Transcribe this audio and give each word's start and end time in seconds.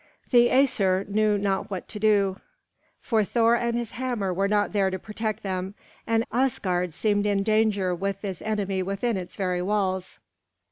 The 0.31 0.47
Æsir 0.47 1.07
knew 1.07 1.37
not 1.37 1.69
what 1.69 1.87
to 1.89 1.99
do, 1.99 2.39
for 2.99 3.23
Thor 3.23 3.53
and 3.55 3.77
his 3.77 3.91
hammer 3.91 4.33
were 4.33 4.47
not 4.47 4.73
there 4.73 4.89
to 4.89 4.97
protect 4.97 5.43
them, 5.43 5.75
and 6.07 6.23
Asgard 6.31 6.91
seemed 6.91 7.27
in 7.27 7.43
danger 7.43 7.93
with 7.93 8.19
this 8.21 8.41
enemy 8.41 8.81
within 8.81 9.15
its 9.15 9.35
very 9.35 9.61
walls. 9.61 10.17